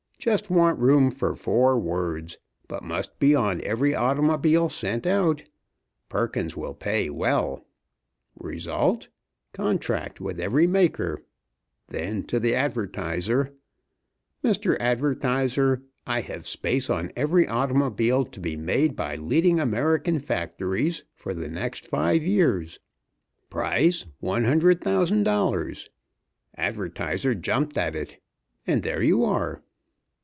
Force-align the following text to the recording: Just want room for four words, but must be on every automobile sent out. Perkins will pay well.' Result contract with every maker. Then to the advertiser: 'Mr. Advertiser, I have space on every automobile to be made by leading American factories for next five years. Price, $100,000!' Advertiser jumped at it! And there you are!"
Just 0.21 0.51
want 0.51 0.77
room 0.77 1.09
for 1.09 1.33
four 1.33 1.79
words, 1.79 2.37
but 2.67 2.83
must 2.83 3.17
be 3.17 3.33
on 3.33 3.59
every 3.61 3.95
automobile 3.95 4.69
sent 4.69 5.07
out. 5.07 5.41
Perkins 6.09 6.55
will 6.55 6.75
pay 6.75 7.09
well.' 7.09 7.65
Result 8.37 9.09
contract 9.51 10.21
with 10.21 10.39
every 10.39 10.67
maker. 10.67 11.25
Then 11.87 12.21
to 12.25 12.39
the 12.39 12.53
advertiser: 12.53 13.55
'Mr. 14.43 14.77
Advertiser, 14.79 15.81
I 16.05 16.21
have 16.21 16.45
space 16.45 16.87
on 16.87 17.11
every 17.15 17.47
automobile 17.47 18.23
to 18.25 18.39
be 18.39 18.55
made 18.55 18.95
by 18.95 19.15
leading 19.15 19.59
American 19.59 20.19
factories 20.19 21.01
for 21.15 21.33
next 21.33 21.87
five 21.87 22.23
years. 22.23 22.77
Price, 23.49 24.05
$100,000!' 24.21 25.89
Advertiser 26.55 27.33
jumped 27.33 27.75
at 27.75 27.95
it! 27.95 28.19
And 28.67 28.83
there 28.83 29.01
you 29.01 29.25
are!" 29.25 29.63